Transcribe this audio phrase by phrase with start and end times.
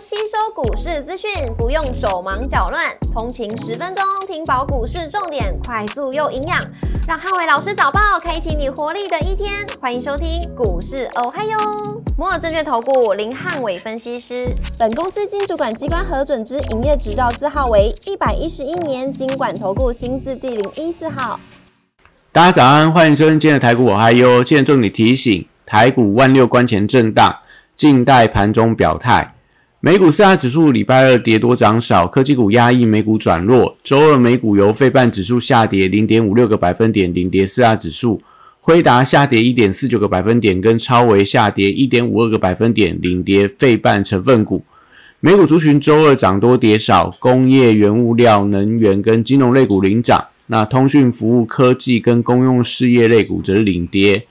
[0.00, 6.64] 吸收股市资讯，不用手忙脚乱，通勤十分钟听饱股市重点，快速又营养，
[7.08, 9.66] 让汉伟老师早报开启你活力的一天。
[9.80, 11.58] 欢迎收听股市哦嗨哟，
[12.16, 14.46] 摩尔证券投顾林汉伟分析师，
[14.78, 21.40] 本公司经主管机关核准之营业执照字号为一百一十一年经管投顾新字第零一四号。
[22.30, 24.44] 大家早安，欢迎收听今天的台股我嗨哟。
[24.44, 27.38] 今天重点提醒，台股万六关前震荡，
[27.74, 29.34] 静待盘中表态。
[29.80, 33.76] 美股四大指数礼拜二跌多涨少，科技股压抑，美股转弱。
[33.84, 38.18] 周二美股由费半指数下跌零点五六个百分点，领跌四大指数；
[38.60, 44.64] 辉达下跌一点四九个百分点，跟超微下跌一点五二个百分点，领跌费半成分股。
[45.20, 54.26] 美股族群周二涨多跌少，工业、原物料、能源跟金融类股领涨，那通讯服务、科技跟公用事业类股则是领跌。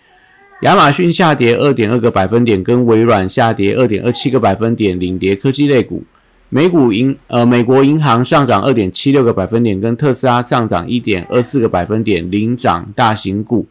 [0.62, 6.04] 亚马逊下跌二点二个百分点，跟微软下跌二点二七个百分点，领跌科技类股。
[6.50, 13.68] 美股银呃，美国银行上涨二点七六个百分点，跟特斯拉上涨一点二四个百分点，领涨大型股。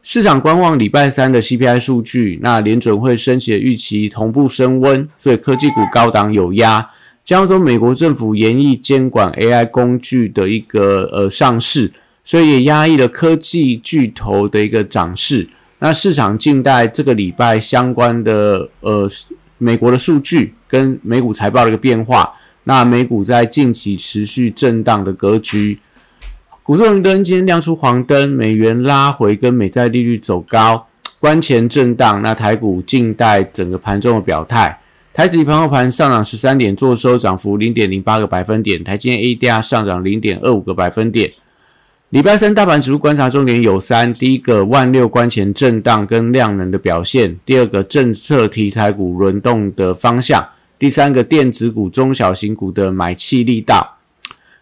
[0.00, 6.88] 市场观望礼拜三的 CPI 数据，那联准会升息的预期同步升温，所以科技股高档有压。
[7.24, 11.90] 加上美国政府严厉监管 AI 工具的一个呃上市，
[12.22, 15.48] 所以也压抑了科技巨头的一个涨势。
[15.84, 19.04] 那市场静待这个礼拜相关的呃
[19.58, 22.32] 美国的数据跟美股财报的一个变化。
[22.62, 25.80] 那美股在近期持续震荡的格局，
[26.62, 30.86] 股市红灯今天亮出黄灯，美元拉回跟美债利率走高，
[31.18, 32.22] 关前震荡。
[32.22, 34.78] 那台股静待整个盘中的表态。
[35.12, 38.84] 台指盘后盘上涨十三点，做收涨幅零点零八个百分点。
[38.84, 41.32] 台积电 ADR 上涨零点二五个百分点。
[42.12, 50.42] 礼拜三大盘指数观察重点有三：第一个，万六关前震荡跟量能的表现；第二个，政策题材股轮动的方向；
[50.78, 53.96] 第三个，电子股、中小型股的买气力道。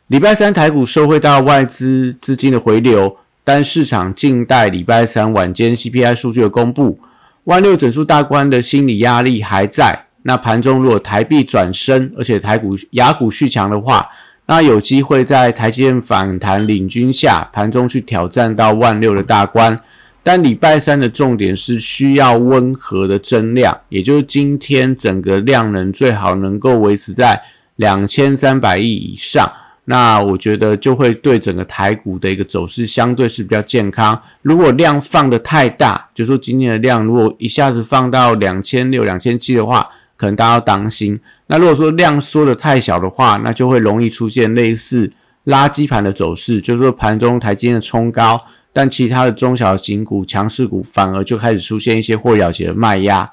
[0.06, 7.00] 礼拜三台股收回到外资资金的回流，但市场静待礼拜三晚间 CPI 数据的公布。
[7.44, 10.04] 万六整数大关的心理压力还在。
[10.22, 14.06] 那盘中如果台币转升，而且台股、雅股续强的话，
[14.50, 19.80] 那有机会在台积电反弹领军下，盘中去挑战到万六的大关。
[20.24, 27.40] 但礼拜三的重点是需要温和的增量，也就是今天整个量能最好能够维持在
[27.76, 29.48] 两千三百亿以上。
[29.84, 34.20] 那我觉得就会对整个台股的一个走势相对是比较健康。
[34.42, 39.88] 如果量放的太大，就说今天的量如果一下子放到两千六、两千七的话。
[40.20, 41.18] 可能大家要当心。
[41.46, 45.10] 那如果说量缩的太小的话，那就会容易出现类似
[45.46, 48.38] 垃圾盘的走势，就是说盘中台积电的冲高，
[48.70, 53.26] 但其他的中小型股、强势股反而就开始出现一些或了结的卖压。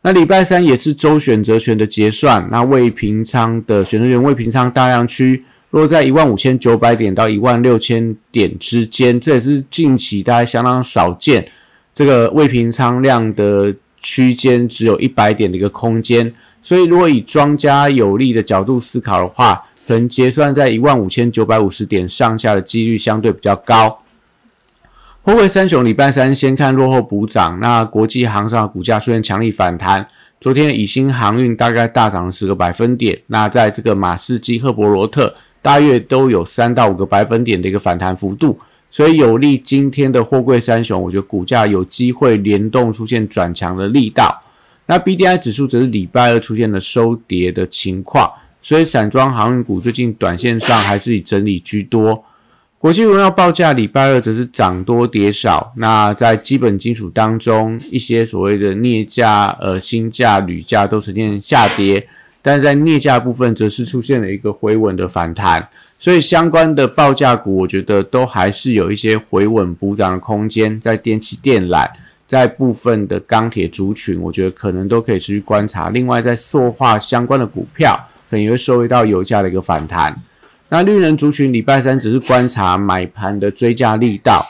[0.00, 11.46] 那礼拜三也是周选择权的结算，那未平仓的选择权未平仓大量区落在一万五千九百点到一万六千点之间，这也是近期大家相当少见
[11.92, 13.74] 这个未平仓量的。
[14.00, 24.00] 区间只有一百点的一个空间，所以如果以庄家有利的角度思考的话，可能结算在一万五千九百五十点上下的几率相对比较高。
[25.22, 30.06] 后卫三雄礼拜三先看落后补涨，那国际航商股价出现强力反弹，
[30.40, 38.58] 昨天以新航运大概大涨了十个百分点，那在这个马士基、赫伯罗特大约都有三到五个百分点的一个反弹幅度。
[38.90, 44.42] 所以有利今天的货柜三雄，我觉得股价有机会联动出现转强的力道。
[44.86, 48.28] 那 B D I 指数则是礼拜二出现了收跌的情况，
[48.60, 52.24] 所以散装航运股最近短线上还是以整理居多。
[52.78, 55.72] 国际荣耀报价礼拜二则是涨多跌少。
[55.76, 62.08] 那在基本金属当中，一些所谓的镍价、呃锌价、铝价都呈现下跌。
[62.42, 65.68] 但在镍价部分，则是出现了一个回稳的反弹，
[66.00, 70.80] 所以相关的报价股，我觉得都还是有一些回稳补涨的空间。
[70.80, 71.86] 在电气电缆，
[72.26, 75.90] 在部分的钢铁族群，我觉得可能都可以持续观察。
[75.90, 77.94] 另外，在塑化相关的股票，
[78.30, 80.16] 可能也会受益到油价的一个反弹。
[80.70, 84.42] 那绿能族群，礼拜三只是观察买盘的追加力道，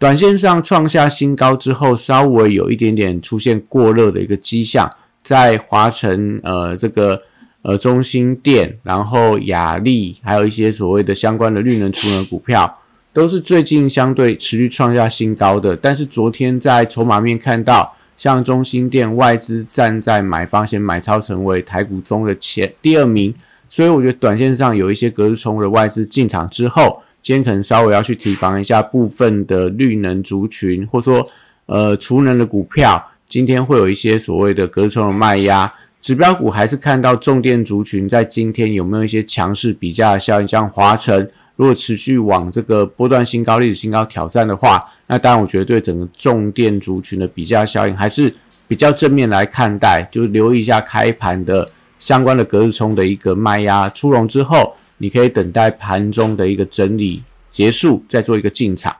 [0.00, 4.90] 短线上创下新高之后，稍微有一点点出现过热的一个迹象。
[5.22, 7.22] 在华晨呃这个
[7.68, 12.78] 呃中心店，然后雅力，还有一些所谓的相关的绿能储能股票，
[13.12, 15.76] 都是最近相对持续创下新高的。
[15.76, 23.34] 但是昨天在筹码面看到，像中心店外资站在买方先买超，成为台股中的前第二名。
[23.68, 31.28] 所以我觉得短线上有一些隔日冲的外资进场之后，今天可能稍微要去提防一下部分的绿能族群，或者说
[31.66, 33.10] 呃储能的股票。
[33.28, 35.70] 今天会有一些所谓的隔冲的卖压，
[36.00, 48.32] 指标股还是看到重电族群在今天有没有一些强势比价的效应，像华晨如果持续往这个波段新高、历史新高挑战的话，那当然我觉得对整个重电族群的比价效应还是
[48.68, 51.68] 比较正面来看待，就留意一下开盘的
[51.98, 58.94] 相关的隔日冲的一个卖压出笼之后，你可以等待盘中的一个整理结束，再做一个进场。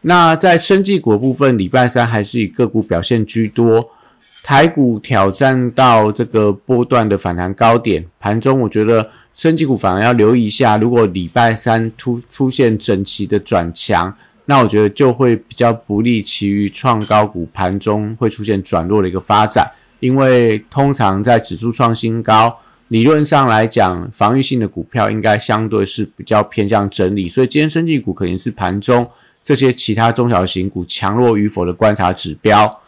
[0.00, 3.90] 那在生技股部分，礼拜三还是以个股表现居多。
[4.48, 10.78] 台股挑战到这个波段的反弹高点，盘中我觉得升级股反而要留意一下。
[10.78, 14.10] 如果礼拜三出出现整齐的转强，
[14.46, 19.70] 那我觉得就会比较不利其余创高股盘中会出现转弱的一个发展。
[20.00, 22.58] 因为通常在指数创新高，
[22.88, 29.06] 理论上来讲，防御性的股票应该相对是比较偏向整理，所以今天升级股肯定是盘中
[29.42, 32.80] 这些其他中小型股强弱与否的观察指标。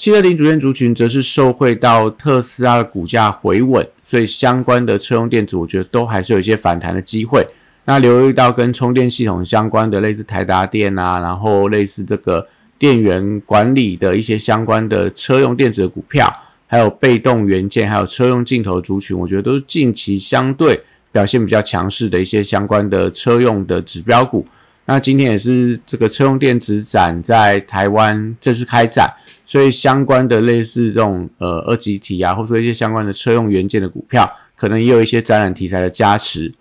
[0.00, 7.46] 汽车零组件族群则是受惠到特斯拉的股价回稳，所以相关的车用电子，我觉得都还是有一些反弹的机会。
[7.84, 12.48] 那留意到跟充电系统相关的，类似台达电啊，然后类似这个
[12.78, 16.26] 电源管理的一些相关的车用电子的股票，
[16.66, 20.80] 还有被动元件，还有车用镜头族群，我觉得都是近期相对
[21.12, 24.46] 表现比较强势的一些相关的车用的指标股。
[24.92, 29.06] 那今天也是这个车用电子展在台湾正式开展，
[29.46, 36.52] 所以相关的类似这种呃二级体啊，或者一些相关的车用元件的股票，可能也有一些展览题材的加持。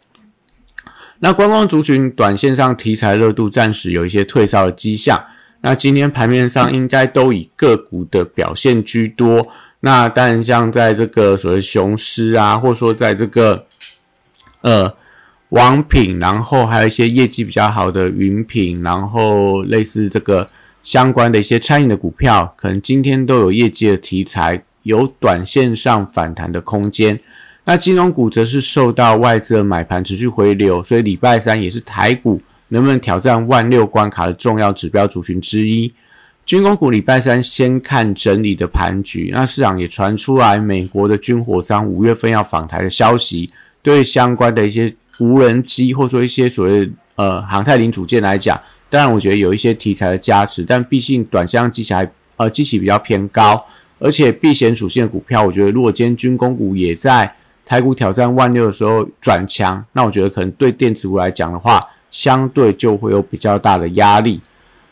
[1.22, 5.20] 那观光族群短线上题材热度暂时有一些退烧的迹象。
[5.62, 9.48] 那今天盘面上应该都以个股的表现居多。
[9.80, 13.66] 那当然像在这个所谓雄狮啊，或者说在这个
[14.62, 14.94] 呃。
[15.50, 20.46] 王品，然后还有一些业绩比较好的云品，然后类似这个
[20.84, 27.20] 相关的一些餐饮的股票，可能今天都有业绩的题材，有短线上反弹的空间。
[27.66, 35.92] 那金融股则是受到外资的买盘持续回流，所以礼拜三也是台股能不能挑战万六关卡的重要指标族群之一。
[36.46, 43.52] 军工股礼拜三先看整理的盘局，那市场也传出来美国的军火商五月份要访台的消息，
[43.82, 44.94] 对相关的一些。
[45.20, 53.64] 无人机或者说一些所谓呃航太零组件来讲，当然我觉得有一些题材的加持，但毕竟短箱机起来呃机器比较偏高，
[54.00, 57.36] 而且避险属性的股票，我觉得如果今天军工股也在
[57.66, 61.80] 台股挑战万六的时候转强，那我觉得可能对电子股来讲的话，
[62.10, 64.42] 相对就会有比较大的压力。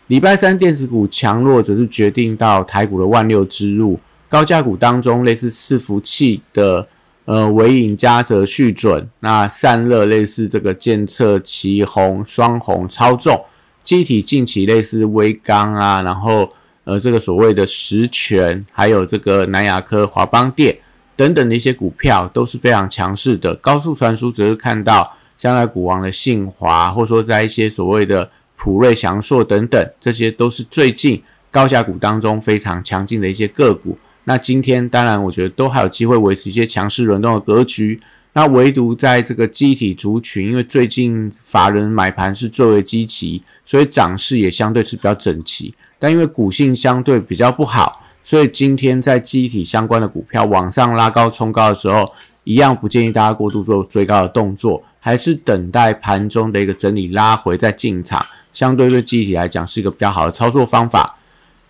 [0.08, 4.00] 礼拜三电子股强弱则是决定到台股的万六之入，
[4.30, 6.88] 高价股当中类似伺服器的。
[7.28, 13.44] 呃，尾影加泽续准，那散热类似这个监测旗红双红超重，
[13.84, 16.50] 机体近期类似微钢啊，然后
[16.86, 20.78] 呃这个所谓的实权，还有这个南亚科、华邦电
[21.18, 23.54] 等等的一些股票都是非常强势的。
[23.56, 31.22] 高速传输则是看到将来股王的信华，或者说在一些所谓的普瑞、祥硕等等，这些都是最近
[31.52, 33.98] 高价股当中非常强劲的一些个股。
[34.30, 37.98] 那今天当然，我觉得都还有机会维持一些强势轮动的格局。
[38.34, 45.74] 那唯独在这个机体族群，因为最近法人买盘是最为积极，所以涨势也相对是比较整齐。
[45.98, 52.14] 但因为股性相对比较不好，所以今天在机体相关的股票往上拉高冲高的时候，
[52.44, 61.17] 一样不建议大家过度做追高的动作，还是等待盘中的一个整理拉回再进场，相对对机体来讲是一个比较好的操作方法。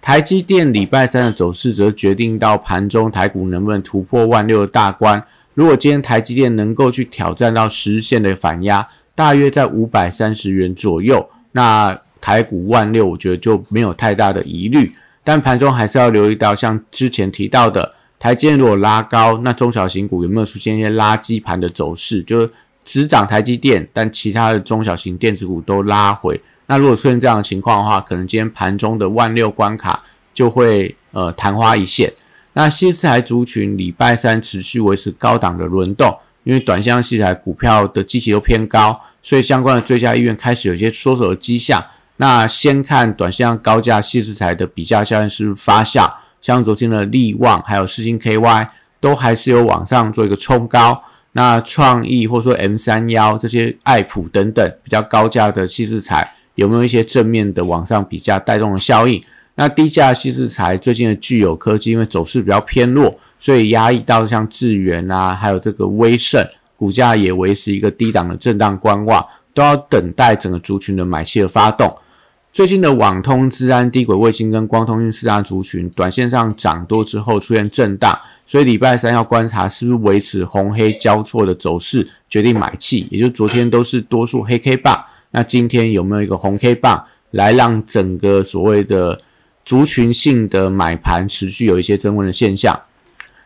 [0.08, 5.22] 台积电礼拜三的走势则决定到盘中台股能不能突破万六的大关。
[5.54, 14.94] 如果今天台积电能够去挑战到十日线的反压，大约在五百三十元左右，那台股万六，我觉得就没有太大的疑虑。
[15.26, 22.24] 但盘中还是要留意到，像之前提到的，台积电如果拉高，那中小型股有没有出现一些垃圾盘的走势？
[22.24, 22.50] 就是
[22.86, 26.40] 只涨台积电，但其他的中小型电子股都拉回。
[26.68, 32.14] 那如果出现这样的情况的话，可能今天盘中的万六关卡就会呃昙花一现。
[32.54, 41.84] 那西四台族群礼拜三持续维持高档的轮动，因为短线西台股票的基期都偏高，所以相关的追加意愿开始有些缩手的迹象。
[42.18, 48.68] 那先看短线高价西四台的比价效应是不是发酵，像昨天的利旺还有世星 KY
[49.00, 51.04] 都还是有往上做一个冲高。
[51.34, 56.34] 那创意或者说 M 三幺这些爱普等等比较高价的西四材。
[56.58, 59.24] 有没有一些正面的往上比价带动的效应？
[59.56, 66.46] 那低价稀制材最近的具有科技，因为走势比较偏弱，所以压抑到像智源啊，还有这个威盛
[66.76, 71.96] 股价也维持一个低档的震荡观望，都要等待整个族群的买气的发动。
[72.52, 83.08] 最近的网通、治安、低轨卫星跟光通讯四大族群，短线上涨多之后出现震荡，所以礼拜三要观察是不是维持红黑交错的走势，决定买气。
[83.12, 89.20] 也就昨天都是多数黑 K 棒，那今天有没有一个红 K 棒，来让整个所谓的
[89.64, 92.80] 族群性的买盘持续有一些增温的现象？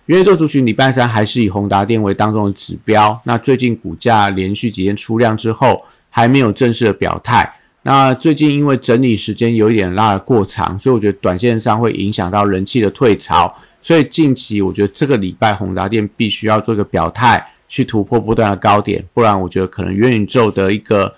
[0.08, 7.54] 元宇宙族群礼拜三还是以宏达电为当中的指标，那最近股价连续几天出量之后，还没有正式的表态。
[7.84, 13.54] 那最近因为整理时间有一点拉得过长，所以我觉得短线上会影响到人气的退潮。
[13.82, 21.12] 所以近期我觉得这个礼拜宏达电必须要做一个表态，去突破不断的高点，不然我觉得可能元宇宙的一个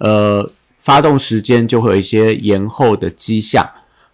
[0.00, 3.66] 呃发动时间就会有一些延后的迹象。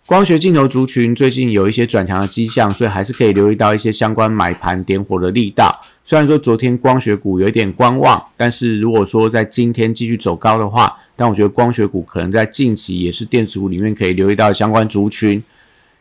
[0.04, 5.80] 光学镜头族群最近有一些转强的迹象，所以还是可以留意到一些相关买盘点火的力道。
[6.04, 15.42] 虽然说昨天光学股有一点观望，但是如果说在今天继续走高的话，但我觉得光学股可能在近期也是电子股里面可以留意到相关族群。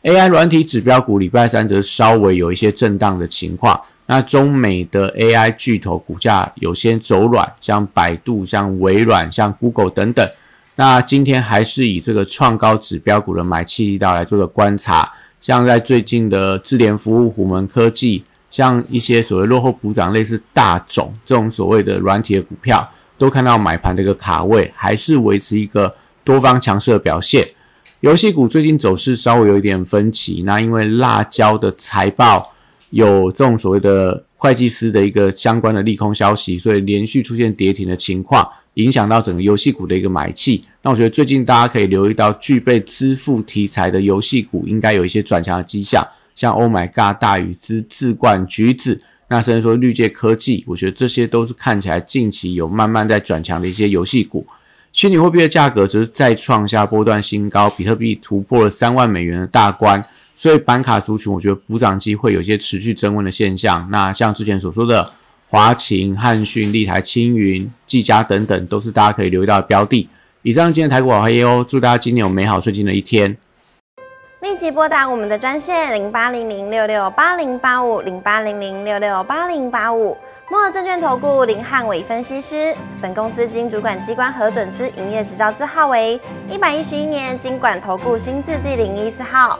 [0.03, 3.81] AI 软体指标股礼拜三则稍微有一些震荡的情况。
[4.07, 10.29] 那中美的 AI 巨头股价有些走软，像百度、像微软、像 Google 等等。
[10.75, 15.09] 那今天还是以这个创高指标股的买气力道来做个观察，
[15.39, 27.47] 像在最近的智联服务、虎门科技，像一些所谓落后补涨、类似大种这种所谓的软体的股票，都看到买盘的一个卡位，还是维持一个多方强势的表现。
[28.01, 32.53] 游戏股最近走势稍微有一点分歧，那因为辣椒的财报
[32.95, 38.47] 有这种所谓的会计师的一个相关的利空消息，所以连续出现跌停的情况。
[38.75, 54.45] 影响到整个游戏股的一个买气，那我觉得最近大家可以留意到具备支付题材的游戏股应该有一些转强的迹象，像 Oh My God、大禹之、智冠、橘子，那甚至说绿界科技，我觉得这些都是看起来近期有慢慢在转强的一些游戏股。
[54.91, 60.03] 虚拟货币的价格则是再创下波段新高，比特币突破了三万美元的大关，
[60.35, 63.87] 所以板卡族群我觉得补涨机会有一些持续增温的现象。
[63.89, 65.11] 那像之前所说的。
[65.47, 70.09] 华勤、汉讯、立台、青云、技嘉等等，都是大家可以留意到的标的。
[70.41, 73.37] 以上今天台股好黑哦，祝大家今年有美好顺心的一天。
[74.41, 80.17] 立即拨打我们的专线零八零零六六八零八五零八零零六六八零八五。
[80.49, 89.59] 摩尔证券投顾林汉伟分析师，本公司经主管机关核准之营业执照字号为一百一十一年经管投顾新字第零一四号。